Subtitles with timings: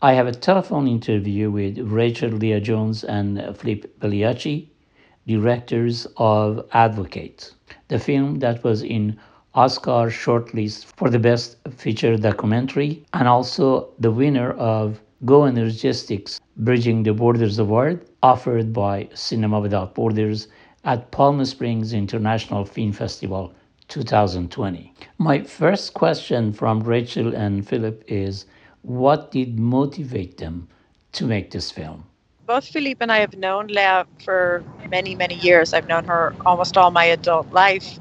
[0.00, 4.68] I have a telephone interview with Rachel Leah Jones and Philippe Bellaïche,
[5.26, 7.52] directors of Advocate,
[7.88, 9.18] the film that was in
[9.56, 17.02] Oscar shortlist for the best feature documentary and also the winner of Go Energetics Bridging
[17.02, 20.46] the Borders Award offered by Cinema Without Borders
[20.84, 23.52] at Palm Springs International Film Festival
[23.88, 24.94] 2020.
[25.18, 28.46] My first question from Rachel and Philip is
[28.82, 30.68] what did motivate them
[31.12, 32.04] to make this film?
[32.46, 35.74] Both Philippe and I have known Leah for many, many years.
[35.74, 37.98] I've known her almost all my adult life,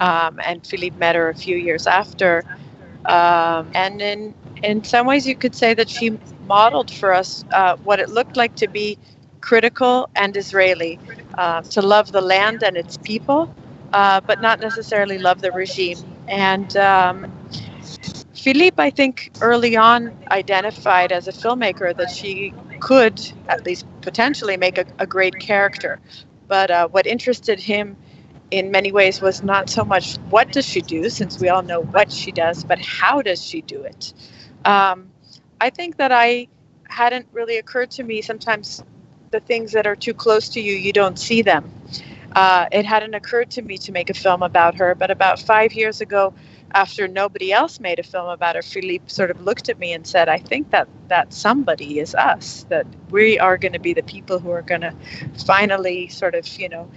[0.00, 2.44] um, and Philippe met her a few years after.
[3.06, 7.76] Um, and in in some ways, you could say that she modeled for us uh,
[7.84, 8.98] what it looked like to be
[9.40, 10.98] critical and Israeli,
[11.38, 13.54] uh, to love the land and its people,
[13.92, 15.98] uh, but not necessarily love the regime.
[16.28, 17.26] And um,
[18.44, 24.58] Philippe, I think, early on identified as a filmmaker that she could, at least potentially,
[24.58, 26.00] make a, a great character.
[26.48, 27.96] But uh, what interested him
[28.50, 31.82] in many ways was not so much what does she do, since we all know
[31.82, 34.12] what she does, but how does she do it?
[34.66, 35.10] Um,
[35.62, 36.48] I think that I
[36.88, 38.84] hadn't really occurred to me sometimes
[39.32, 41.72] the things that are too close to you, you don't see them.
[42.36, 45.74] Uh, it hadn't occurred to me to make a film about her, but about five
[45.74, 46.34] years ago,
[46.74, 50.06] after nobody else made a film about her, Philippe sort of looked at me and
[50.06, 54.02] said, I think that that somebody is us, that we are going to be the
[54.02, 54.92] people who are going to
[55.46, 56.90] finally sort of, you know,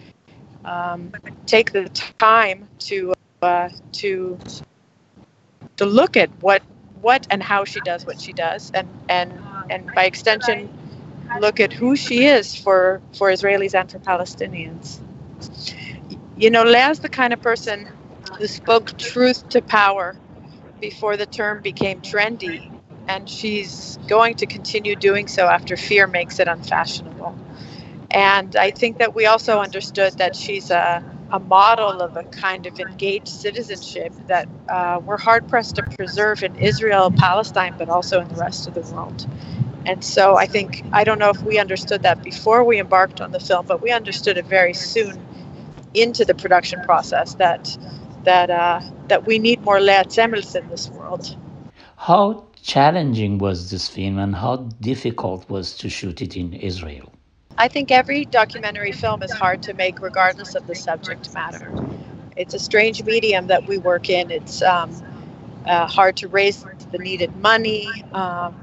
[0.66, 1.14] um,
[1.46, 1.90] take the
[2.20, 4.38] time to uh, to
[5.78, 6.64] to look at what
[7.02, 9.32] what and how she does what she does, and and
[9.70, 10.70] and by extension,
[11.40, 15.00] look at who she is for for Israelis and for Palestinians.
[16.36, 17.88] You know, Leah's the kind of person
[18.38, 20.16] who spoke truth to power
[20.80, 22.72] before the term became trendy,
[23.08, 27.36] and she's going to continue doing so after fear makes it unfashionable.
[28.12, 32.66] And I think that we also understood that she's a, a model of a kind
[32.68, 38.22] of engaged citizenship that uh, we're hard pressed to preserve in Israel, Palestine, but also
[38.22, 39.28] in the rest of the world.
[39.86, 43.32] And so I think, I don't know if we understood that before we embarked on
[43.32, 45.26] the film, but we understood it very soon
[45.94, 47.78] into the production process that
[48.28, 51.36] that uh, that we need more Leah Tzemels in this world.
[51.96, 54.56] How challenging was this film, and how
[54.92, 57.10] difficult was to shoot it in Israel?
[57.58, 61.72] I think every documentary film is hard to make, regardless of the subject matter.
[62.36, 64.30] It's a strange medium that we work in.
[64.30, 64.92] It's um,
[65.66, 67.88] uh, hard to raise the needed money.
[68.14, 68.56] Um,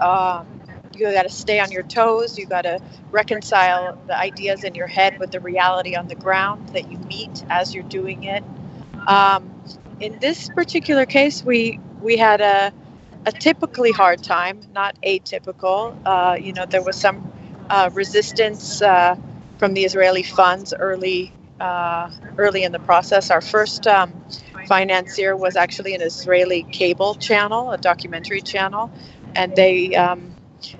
[0.00, 0.46] um,
[0.94, 2.38] you got to stay on your toes.
[2.38, 6.70] You got to reconcile the ideas in your head with the reality on the ground
[6.70, 8.44] that you meet as you're doing it.
[9.06, 9.50] Um,
[10.00, 12.72] in this particular case, we we had a
[13.26, 15.96] a typically hard time, not atypical.
[16.04, 17.32] Uh, you know, there was some
[17.70, 19.16] uh, resistance uh,
[19.58, 23.30] from the Israeli funds early uh, early in the process.
[23.30, 24.12] Our first um,
[24.66, 28.90] financier was actually an Israeli cable channel, a documentary channel,
[29.36, 30.33] and they um,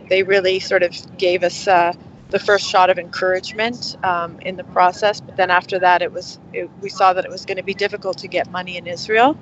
[0.08, 1.92] they really sort of gave us uh,
[2.30, 5.20] the first shot of encouragement um, in the process.
[5.20, 7.74] But then after that, it was it, we saw that it was going to be
[7.74, 9.36] difficult to get money in Israel.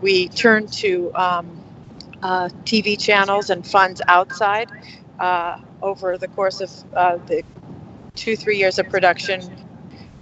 [0.00, 1.62] We turned to um,
[2.22, 4.70] uh, TV channels and funds outside.
[5.18, 7.42] Uh, over the course of uh, the
[8.14, 9.42] two three years of production,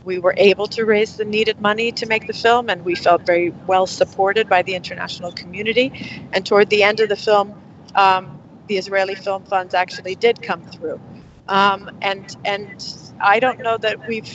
[0.04, 3.24] we were able to raise the needed money to make the film, and we felt
[3.26, 6.20] very well supported by the international community.
[6.32, 7.54] And toward the end of the film.
[7.94, 8.37] Um,
[8.68, 11.00] the Israeli film funds actually did come through.
[11.48, 12.84] Um, and and
[13.20, 14.30] I don't know that we've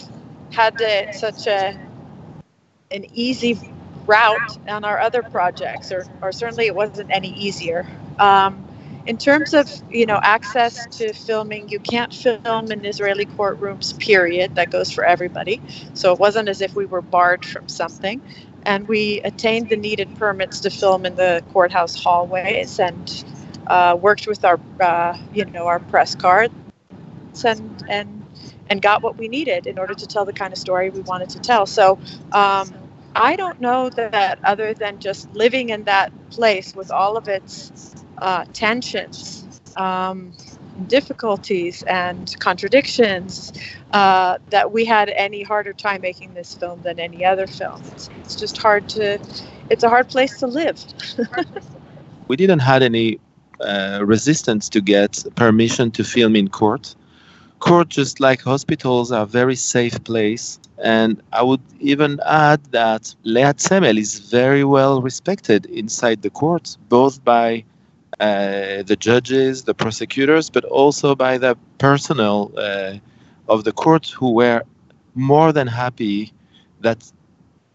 [0.51, 1.79] had a, such a
[2.91, 3.59] an easy
[4.05, 7.85] route on our other projects, or, or certainly it wasn't any easier.
[8.19, 8.65] Um,
[9.05, 13.97] in terms of you know access to filming, you can't film in Israeli courtrooms.
[13.99, 14.55] Period.
[14.55, 15.61] That goes for everybody.
[15.93, 18.21] So it wasn't as if we were barred from something,
[18.65, 23.25] and we attained the needed permits to film in the courthouse hallways and
[23.67, 26.53] uh, worked with our uh, you know our press cards
[27.45, 28.23] and and
[28.69, 31.29] and got what we needed in order to tell the kind of story we wanted
[31.29, 31.65] to tell.
[31.65, 31.99] So
[32.31, 32.73] um,
[33.15, 37.93] I don't know that other than just living in that place with all of its
[38.19, 40.33] uh, tensions, um,
[40.87, 43.53] difficulties, and contradictions,
[43.91, 47.81] uh, that we had any harder time making this film than any other film.
[47.91, 49.19] It's, it's just hard to.
[49.69, 50.83] It's a hard place to live.
[52.27, 53.19] we didn't had any
[54.01, 56.95] resistance to get permission to film in court.
[57.59, 60.59] Court, just like hospitals, are a very safe place.
[60.83, 66.75] And I would even add that Leah Tzemel is very well respected inside the court,
[66.89, 67.63] both by
[68.19, 72.95] uh, the judges, the prosecutors, but also by the personnel uh,
[73.47, 74.63] of the court who were
[75.15, 76.33] more than happy
[76.81, 77.11] that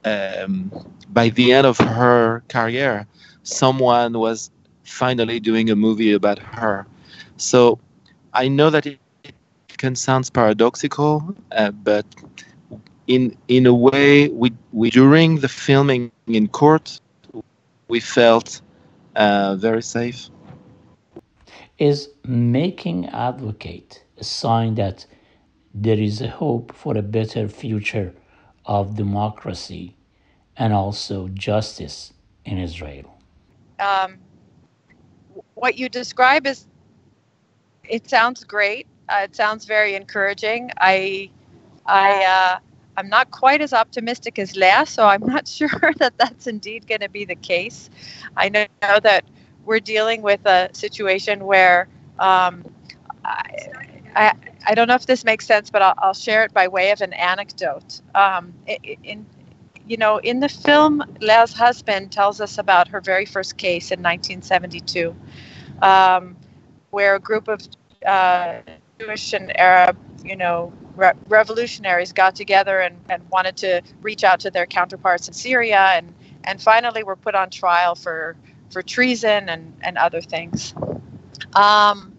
[0.04, 0.70] um,
[1.08, 3.06] by the end of her career,
[3.42, 4.50] someone was
[4.88, 6.87] finally doing a movie about her.
[7.37, 7.79] So
[8.35, 8.99] I know that it
[9.79, 12.06] can sound paradoxical, uh, but
[13.06, 17.00] in in a way, we, we during the filming in court,
[17.88, 18.61] we felt
[19.17, 20.31] uh, very safe.
[21.79, 25.06] Is making advocate a sign that
[25.75, 28.14] there is a hope for a better future
[28.67, 29.96] of democracy
[30.56, 32.12] and also justice
[32.44, 33.19] in Israel?
[33.79, 34.19] Um,
[35.55, 36.67] what you describe is
[37.88, 38.87] it sounds great.
[39.08, 40.70] Uh, it sounds very encouraging.
[40.79, 41.31] I,
[41.87, 42.58] I, uh,
[42.96, 47.00] I'm not quite as optimistic as Leah, so I'm not sure that that's indeed going
[47.00, 47.90] to be the case.
[48.37, 49.25] I know that
[49.64, 51.88] we're dealing with a situation where
[52.19, 52.64] um,
[53.25, 53.69] I,
[54.17, 54.32] I,
[54.67, 57.00] I, don't know if this makes sense, but I'll, I'll share it by way of
[57.00, 58.00] an anecdote.
[58.14, 58.52] Um,
[59.05, 59.25] in,
[59.88, 64.00] you know, in the film, Leah's husband tells us about her very first case in
[64.00, 65.17] 1972,
[65.82, 66.37] um,
[66.90, 67.67] where a group of
[68.06, 68.58] uh,
[69.00, 74.40] Jewish and Arab, you know, re- revolutionaries got together and, and wanted to reach out
[74.40, 76.14] to their counterparts in Syria, and
[76.44, 78.37] and finally were put on trial for
[78.70, 80.75] for treason and and other things.
[81.55, 82.17] Um,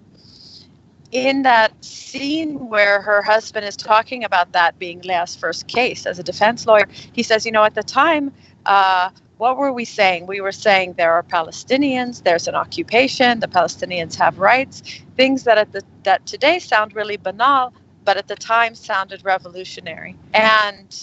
[1.12, 6.20] in that scene where her husband is talking about that being Leah's first case as
[6.20, 8.32] a defense lawyer, he says, you know, at the time,
[8.66, 10.28] uh, what were we saying?
[10.28, 14.84] We were saying there are Palestinians, there's an occupation, the Palestinians have rights,
[15.16, 17.74] things that at the that today sound really banal,
[18.04, 20.18] but at the time sounded revolutionary.
[20.34, 20.96] And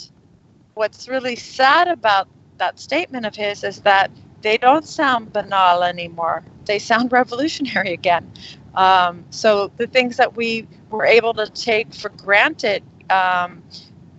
[0.75, 4.11] what's really sad about that statement of his is that
[4.43, 6.45] they don't sound banal anymore.
[6.67, 8.31] They sound revolutionary again.
[8.77, 13.63] Um, so the things that we were able to take for granted um,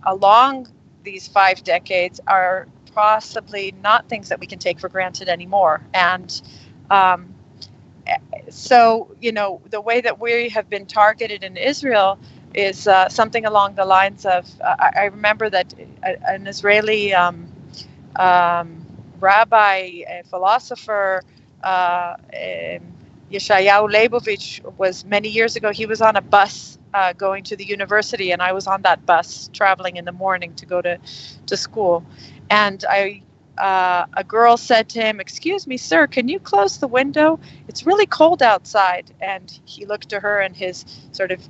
[0.05, 0.69] along
[1.03, 5.81] these five decades are possibly not things that we can take for granted anymore.
[5.93, 6.41] And
[6.91, 7.35] um,
[8.49, 12.19] so, you know, the way that we have been targeted in Israel
[12.55, 15.73] is uh, something along the lines of uh, I, remember that
[16.27, 17.47] an Israeli um,
[18.17, 18.85] um,
[19.19, 21.23] rabbi, philosopher,
[21.63, 22.15] uh,
[23.31, 25.71] Yeshayahu Leibowitz was many years ago.
[25.71, 29.05] He was on a bus uh, going to the university, and I was on that
[29.05, 30.97] bus traveling in the morning to go to,
[31.47, 32.05] to school.
[32.49, 33.23] And I,
[33.57, 37.39] uh, a girl said to him, "Excuse me, sir, can you close the window?
[37.67, 41.41] It's really cold outside." And he looked to her and his sort of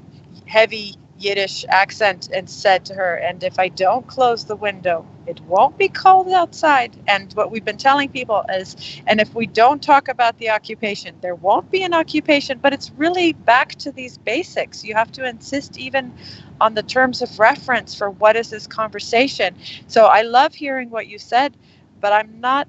[0.45, 5.41] heavy Yiddish accent and said to her, And if I don't close the window, it
[5.41, 6.95] won't be cold outside.
[7.07, 11.15] And what we've been telling people is, and if we don't talk about the occupation,
[11.21, 12.59] there won't be an occupation.
[12.59, 14.83] But it's really back to these basics.
[14.83, 16.13] You have to insist even
[16.61, 19.55] on the terms of reference for what is this conversation.
[19.87, 21.55] So I love hearing what you said,
[22.01, 22.67] but I'm not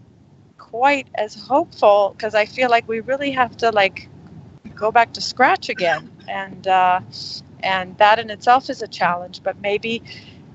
[0.59, 4.09] quite as hopeful because I feel like we really have to like
[4.75, 6.11] go back to scratch again.
[6.29, 7.01] And uh,
[7.61, 10.03] and that in itself is a challenge but maybe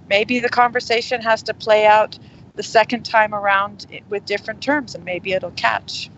[0.10, 2.18] maybe the conversation has to play out
[2.56, 6.10] the second time around with different terms and maybe it'll catch.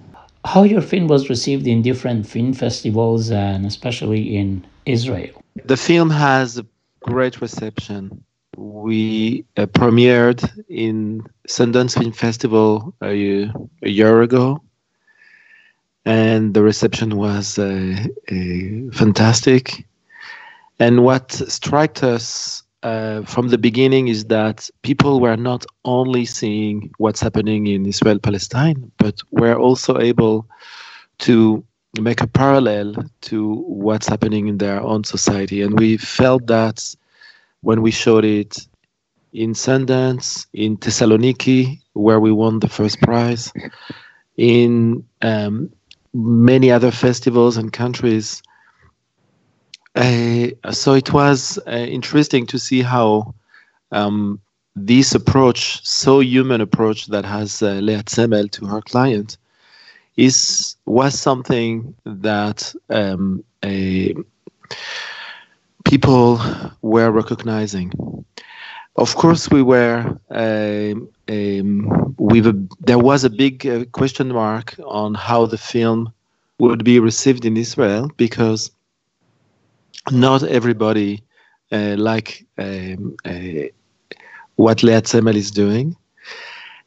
[0.46, 5.42] How your film was received in different film festivals and especially in israel?
[5.64, 6.66] The film has a
[7.02, 8.24] great reception.
[8.58, 13.52] We uh, premiered in sundance film festival a,
[13.84, 14.62] a year ago
[16.06, 17.96] and the reception was uh,
[18.32, 19.86] uh, fantastic
[20.80, 26.92] and what struck us uh, from the beginning is that people were not only seeing
[26.98, 30.48] what's happening in Israel Palestine, but were also able
[31.20, 31.64] to
[32.00, 35.62] make a parallel to what's happening in their own society.
[35.62, 36.96] And we felt that
[37.62, 38.68] when we showed it
[39.34, 43.52] in Sundance, in Thessaloniki, where we won the first prize,
[44.38, 45.70] in um,
[46.14, 48.44] many other festivals and countries
[49.96, 53.34] so it was uh, interesting to see how
[53.92, 54.40] um,
[54.76, 59.38] this approach, so human approach that has uh, Leah Tzemel to her client,
[60.18, 63.44] is was something that um,
[65.86, 66.40] people
[66.82, 67.92] were recognizing.
[68.98, 70.18] Of course, we were.
[70.30, 76.14] Um, um, with a, there was a big uh, question mark on how the film
[76.60, 78.72] would be received in Israel because
[80.12, 81.24] not everybody
[81.72, 83.70] uh, like um, uh,
[84.56, 85.96] what Leah Tzemel is doing.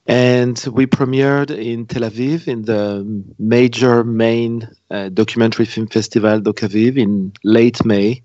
[0.06, 3.04] And we premiered in Tel Aviv in the
[3.38, 8.22] major main uh, documentary film festival Docaviv in late May.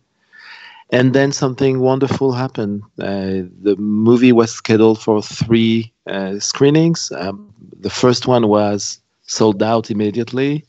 [0.92, 2.84] And then something wonderful happened.
[3.02, 7.12] Uh, the movie was scheduled for three uh, screenings.
[7.12, 10.64] Um, the first one was sold out immediately.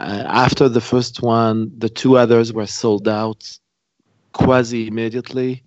[0.00, 3.58] Uh, after the first one, the two others were sold out
[4.32, 5.62] quasi immediately.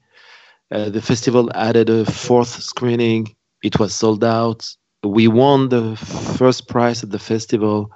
[0.72, 4.70] Uh, the festival added a fourth screening it was sold out.
[5.04, 5.96] We won the
[6.38, 7.90] first prize at the festival.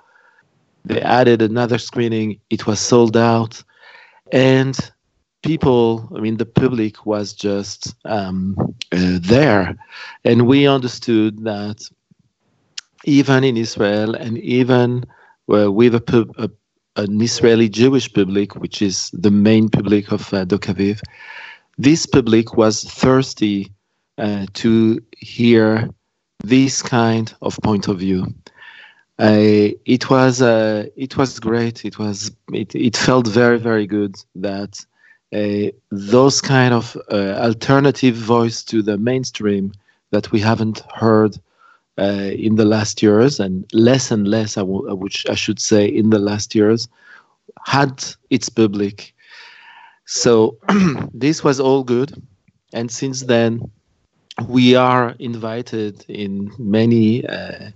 [0.85, 2.39] They added another screening.
[2.49, 3.61] It was sold out.
[4.31, 4.77] And
[5.43, 8.55] people, I mean, the public was just um,
[8.93, 9.77] uh, there.
[10.23, 11.81] And we understood that
[13.03, 15.05] even in Israel and even
[15.51, 16.49] uh, with a, pub, a,
[16.95, 21.01] an Israeli Jewish public, which is the main public of uh, Docaviv,
[21.77, 23.71] this public was thirsty
[24.17, 25.89] uh, to hear
[26.43, 28.25] this kind of point of view.
[29.19, 31.85] Uh, it was uh, it was great.
[31.85, 34.85] It was it, it felt very very good that
[35.33, 39.73] uh, those kind of uh, alternative voice to the mainstream
[40.11, 41.37] that we haven't heard
[41.97, 46.09] uh, in the last years and less and less, I which I should say in
[46.09, 46.87] the last years,
[47.65, 49.13] had its public.
[50.05, 50.57] So
[51.13, 52.21] this was all good,
[52.73, 53.69] and since then
[54.47, 57.71] we are invited in many uh,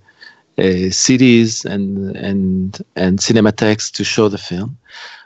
[0.57, 4.77] uh, cities and and and cinematheques to show the film,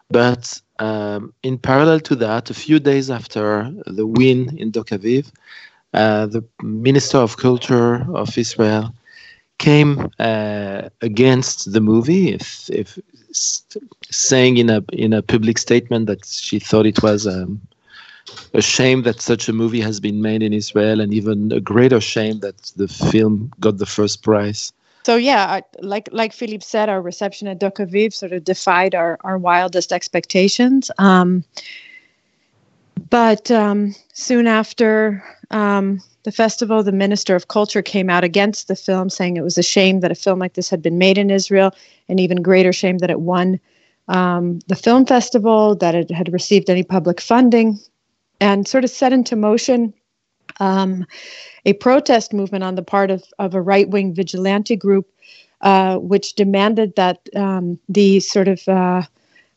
[0.10, 5.32] but um, in parallel to that, a few days after the win in Docaviv, uh,
[5.96, 8.94] the Minister of Culture of Israel
[9.58, 13.00] came uh, against the movie, if, if
[14.12, 17.62] saying in a in a public statement that she thought it was um,
[18.54, 22.02] a shame that such a movie has been made in Israel, and even a greater
[22.02, 24.74] shame that the film got the first prize.
[25.06, 29.38] So yeah, like like Philippe said, our reception at Docaviv sort of defied our our
[29.38, 30.90] wildest expectations.
[30.98, 31.44] Um,
[33.10, 38.76] but um, soon after um, the festival, the Minister of Culture came out against the
[38.76, 41.30] film, saying it was a shame that a film like this had been made in
[41.30, 41.72] Israel,
[42.10, 43.60] and even greater shame that it won
[44.08, 47.80] um, the film festival, that it had received any public funding
[48.40, 49.94] and sort of set into motion
[50.60, 51.06] um,
[51.66, 55.08] a protest movement on the part of, of a right wing vigilante group,
[55.62, 59.02] uh, which demanded that um, the sort of uh,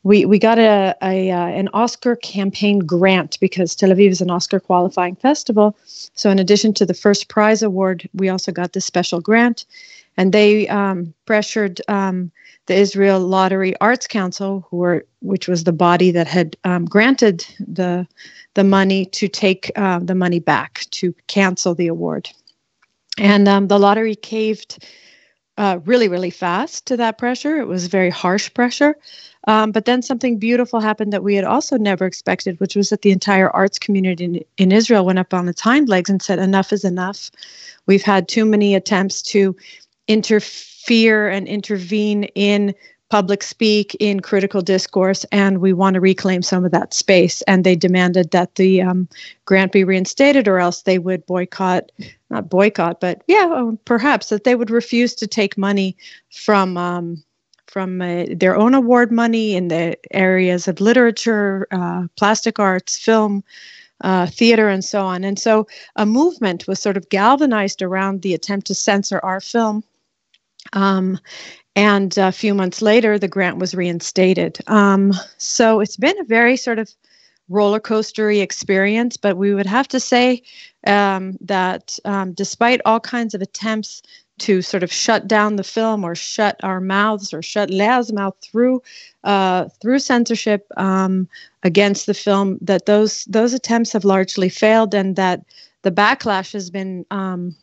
[0.08, 4.30] we, we got a, a uh, an Oscar campaign grant because Tel Aviv is an
[4.30, 5.76] Oscar qualifying festival.
[6.14, 9.66] So in addition to the first prize award, we also got this special grant,
[10.16, 12.32] and they um, pressured um,
[12.68, 17.46] the Israel Lottery Arts Council, who were which was the body that had um, granted
[17.58, 18.06] the
[18.54, 22.30] the money to take uh, the money back to cancel the award.
[23.18, 24.86] And um, the lottery caved
[25.58, 27.56] uh, really, really fast to that pressure.
[27.58, 28.96] It was very harsh pressure.
[29.48, 33.02] Um, but then something beautiful happened that we had also never expected, which was that
[33.02, 36.38] the entire arts community in, in Israel went up on its hind legs and said,
[36.38, 37.30] enough is enough.
[37.86, 39.56] We've had too many attempts to
[40.06, 42.74] interfere and intervene in
[43.10, 47.42] public speak in critical discourse, and we want to reclaim some of that space.
[47.42, 49.08] And they demanded that the um,
[49.44, 51.90] grant be reinstated, or else they would boycott,
[52.30, 55.96] not boycott, but yeah, oh, perhaps that they would refuse to take money
[56.30, 56.76] from.
[56.76, 57.22] Um,
[57.66, 63.44] from uh, their own award money in the areas of literature, uh, plastic arts, film,
[64.00, 65.22] uh, theater, and so on.
[65.22, 69.84] And so a movement was sort of galvanized around the attempt to censor our film.
[70.72, 71.18] Um,
[71.78, 74.58] and a few months later, the grant was reinstated.
[74.66, 76.92] Um, so it's been a very sort of
[77.48, 80.42] roller coastery experience, but we would have to say
[80.88, 84.02] um, that um, despite all kinds of attempts
[84.38, 88.34] to sort of shut down the film or shut our mouths or shut Leah's mouth
[88.42, 88.82] through
[89.22, 91.28] uh, through censorship um,
[91.62, 95.44] against the film, that those those attempts have largely failed, and that
[95.82, 97.54] the backlash has been um,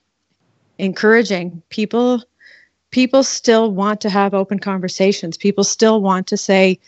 [0.77, 1.61] encouraging.
[1.67, 2.23] People
[2.95, 5.35] people still want to have open conversations.
[5.35, 6.79] People still want to say,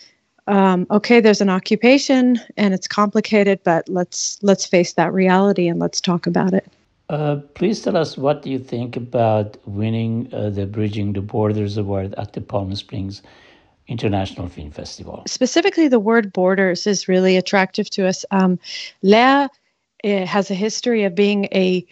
[0.48, 5.82] um, okay, there's an occupation and it's complicated, but let's let's face that reality and
[5.82, 6.66] let's talk about it.
[7.10, 11.76] Uh, please tell us what do you think about winning uh, the Bridging the Borders
[11.76, 13.22] Award at the Palm Springs
[13.90, 15.24] International Film Festival.
[15.28, 18.24] Specifically, the word borders is really attractive to us.
[18.32, 18.60] Um,
[19.02, 19.48] Lea
[20.06, 21.86] eh, has a history of being a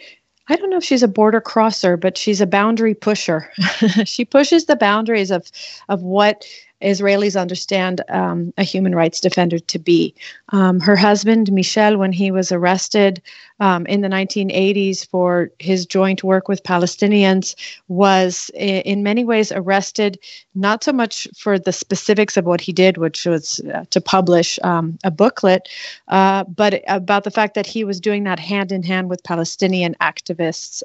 [0.48, 3.50] I don't know if she's a border crosser, but she's a boundary pusher.
[4.04, 5.50] she pushes the boundaries of
[5.88, 6.46] of what
[6.82, 10.14] Israelis understand um, a human rights defender to be.
[10.50, 13.22] Um, her husband, Michel, when he was arrested
[13.60, 17.54] um, in the 1980s for his joint work with Palestinians,
[17.88, 20.18] was in many ways arrested
[20.54, 24.58] not so much for the specifics of what he did, which was uh, to publish
[24.62, 25.68] um, a booklet,
[26.08, 29.94] uh, but about the fact that he was doing that hand in hand with Palestinian
[30.00, 30.82] activists.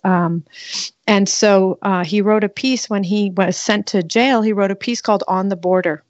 [1.12, 4.72] And so uh, he wrote a piece when he was sent to jail, he wrote
[4.72, 6.06] a piece called On the Border.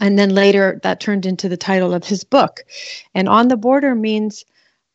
[0.00, 2.64] And then later that turned into the title of his book.
[3.14, 4.46] And On the Border means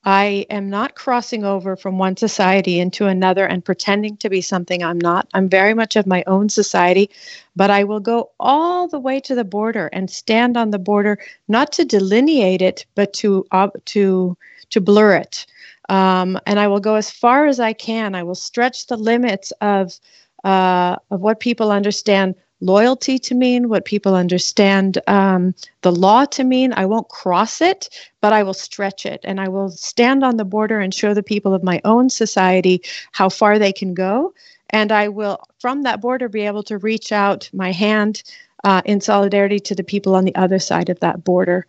[0.05, 4.81] I am not crossing over from one society into another and pretending to be something
[4.81, 5.27] I'm not.
[5.33, 7.09] I'm very much of my own society,
[7.55, 11.19] but I will go all the way to the border and stand on the border,
[11.49, 14.37] not to delineate it, but to uh, to
[14.69, 15.45] to blur it.
[15.89, 18.15] Um, and I will go as far as I can.
[18.15, 19.99] I will stretch the limits of
[20.45, 26.43] uh, of what people understand loyalty to mean, what people understand um, the law to
[26.43, 26.73] mean.
[26.73, 27.89] I won't cross it,
[28.21, 29.21] but I will stretch it.
[29.23, 32.81] And I will stand on the border and show the people of my own society
[33.11, 34.33] how far they can go.
[34.71, 38.23] And I will, from that border, be able to reach out my hand
[38.63, 41.65] uh, in solidarity to the people on the other side of that border.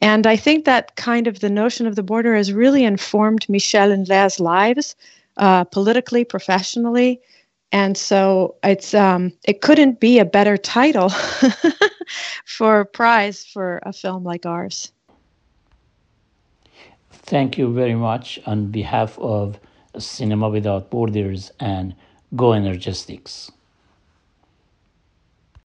[0.00, 3.90] And I think that kind of the notion of the border has really informed Michel
[3.90, 4.94] and Leah's lives,
[5.38, 7.20] uh, politically, professionally.
[7.72, 11.08] And so it's um, it couldn't be a better title
[12.44, 14.92] for a prize for a film like ours.
[17.10, 19.58] Thank you very much on behalf of
[19.98, 21.94] Cinema Without Borders and
[22.36, 23.50] Go Energetics.